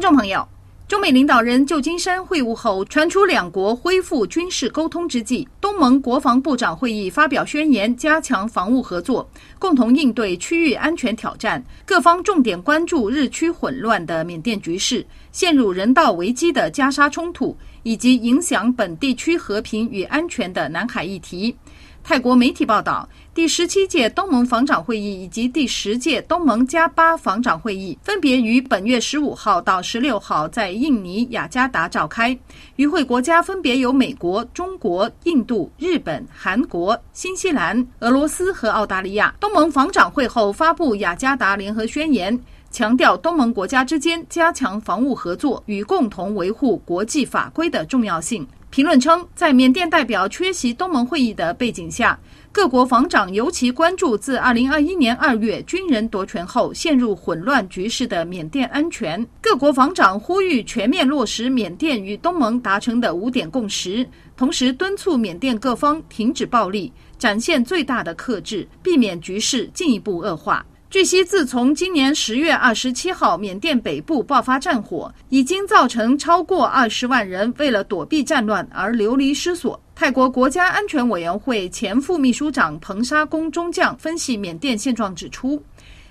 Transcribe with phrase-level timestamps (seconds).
[0.00, 0.48] 听众朋友，
[0.88, 9.28] 中美领导人旧金山会晤后，传出两国恢复军事沟通之际，东盟国防部长会议发表宣言，加强防务合作，
[9.58, 11.62] 共同应对区域安全挑战。
[11.84, 21.54] 各方重点关注日趋混乱的缅甸局势、陷入人道危机的加沙冲突，以及影响本地区和平与安全的南海议题。
[22.02, 32.36] 泰国媒体报道，第十七届东盟防长会议以及第十届东盟加八防长会议分别于本月十五号到十六号在印尼雅加达召开。
[32.76, 39.32] 与会国家分别有美国、中国、印度、日本、韩国、新西兰、俄罗斯和澳大利亚。
[39.38, 42.36] 东盟防长会后发布雅加达联合宣言，
[42.72, 48.44] 强调东盟国家之间加强防务合作与共同维护国际法规的重要性。
[48.70, 52.16] 评论称，在缅甸代表缺席东盟会议的背景下，
[52.52, 59.26] 各国防长尤其关注自2021年2月军人夺权后陷入混乱局势的缅甸安全。
[59.40, 70.64] 各国防长呼吁全面落实缅甸与东盟达成的五点共识，同时敦促缅甸各方停止暴力，展现最大的克制，避免局势进一步恶化。
[70.90, 79.80] 据悉，自从今年十月二十七号缅甸北部爆发战火，已经造成超过二十万人为了躲避战乱而流离失所。
[79.94, 85.62] 泰国国家安全委员会前副秘书长彭沙公中将分析缅甸现状指出，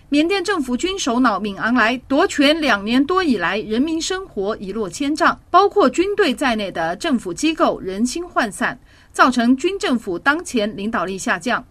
[0.07, 8.79] 缅甸政府军首脑敏昂莱夺权两年多以来，人民生活一落千丈，包括军队在内的政府机构人心涣散，
[9.11, 11.61] 造成军政府当前领导力下降。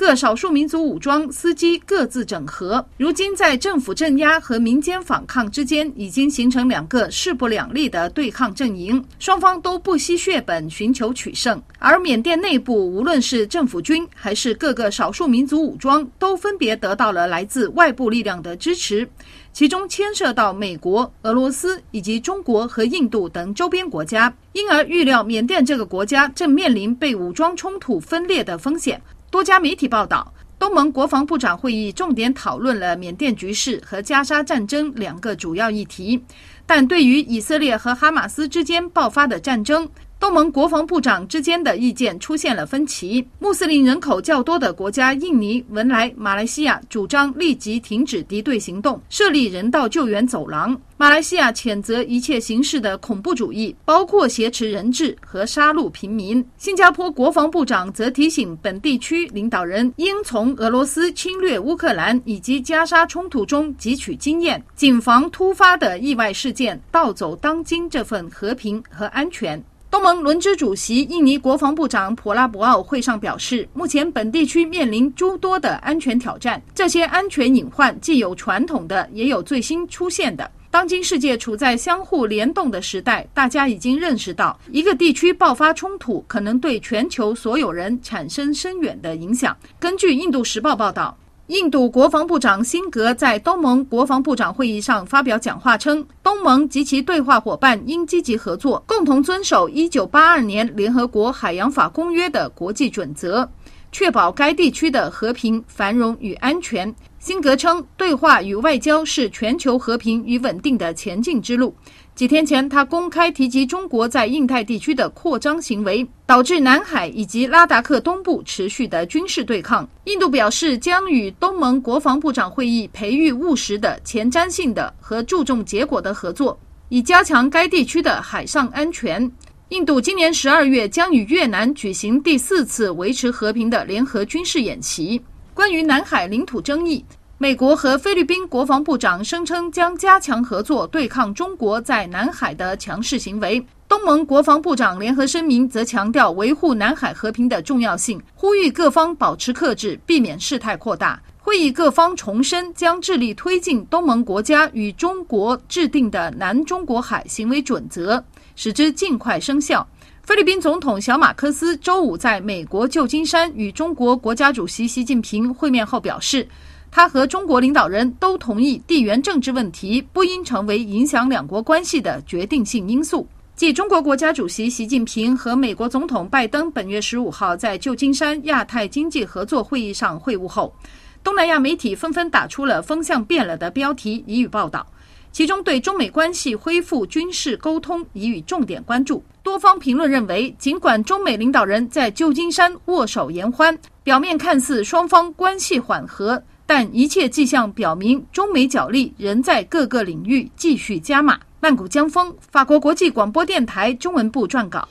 [0.00, 11.62] 各少数民族武装司机各自整合，如今在政府镇压和民间反抗之间，已经形成两个势不两立的对抗阵营，双方都不惜血本寻求取胜。
[11.78, 19.06] 而缅甸内部，无论是政府军还是各个少数民族武装，都分别得到了来自外部力量的支持，
[19.52, 28.98] 其中牵涉到美国、俄罗斯以及中国和印度等周边国家，因而预料缅甸这个国家正面临被武装冲突分裂的风险。
[29.30, 36.20] 多家媒体报道，东盟国防部长会议重点讨论了缅甸局势和加沙战争两个主要议题，
[36.66, 39.88] 但对于以色列和哈马斯之间爆发的战争，
[40.20, 43.26] 东盟国防部长之间的意见出现了分歧。
[43.38, 50.78] 穆斯林人口较多的国家印尼、文莱、马来西亚主张立即停止敌对行动，设立人道救援走廊。
[50.98, 56.46] 马来西亚谴责一切形式的恐怖主义，包括挟持人质和杀戮平民。
[56.58, 69.62] 新加坡国防部长则提醒本地区领导人应从俄罗斯侵略乌克兰以及加沙冲突中汲取经验，谨防突发的意外事件盗走当今这份和平和安全。
[69.90, 80.48] 东盟轮值主席印尼国防部长普拉博奥会上表示，目前本地区面临诸多的安全挑战，这些安全隐患既有传统的，也有最新出现的。
[80.70, 89.56] 当今世界处在相互联动的时代，大家已经认识到，一个地区爆发冲突可能对全球所有人产生深远的影响。
[89.80, 91.16] 根据《印度时报》报道。
[91.50, 103.48] 印度国防部长辛格在东盟国防部长会议上发表讲话称，东盟及其对话伙伴应积极合作，共同遵守1982年联合国海洋法公约的国际准则，
[103.90, 106.94] 确保该地区的和平、繁荣与安全。
[107.18, 111.74] 辛格称，对话与外交是全球和平与稳定的前进之路。
[112.20, 119.88] 几天前，他公开提及中国在印太地区的扩张行为，导致南海以及拉达克东部持续的军事对抗。
[120.04, 126.60] 印度表示将与东盟国防部长会议培育务实的、前瞻性的和注重结果的合作，
[126.90, 129.32] 以加强该地区的海上安全。
[129.70, 135.18] 印度今年十二月将与越南举行第四次维持和平的联合军事演习。
[135.54, 137.02] 关于南海领土争议。
[137.42, 143.64] 美国和菲律宾国防部长声称将加强合作，对抗中国在南海的强势行为。
[143.88, 151.18] 东盟国防部长联合声明则强调维护南海和平的重要性，呼吁各方保持克制，避免事态扩大。
[151.38, 158.22] 会议各方重申将致力推进东盟国家与中国制定的南中国海行为准则，
[158.54, 159.88] 使之尽快生效。
[160.22, 166.46] 菲律宾总统小马科斯周五在美国旧金山与中国国家主席习近平会面后表示。
[166.90, 173.26] 他和中国领导人都同意，地缘政治问题不应成为影响两国关系的决定性因素。
[173.54, 180.74] 继中国国家主席习近平和美国总统拜登本月十五号在旧金山亚太经济合作会议上会晤后，
[181.22, 184.86] 东南亚媒体纷纷打出了“风向变了”的标题予以报道，
[185.30, 189.22] 其中对中美关系恢复军事沟通给予重点关注。
[189.42, 196.42] 多方评论认为，尽管中美领导人在旧金山握手言欢，表面看似双方关系缓和。
[196.72, 201.36] 但一切迹象表明，中美角力仍在各个领域继续加码。
[201.58, 204.88] 曼谷江峰，法国国际广播电台中文部撰稿。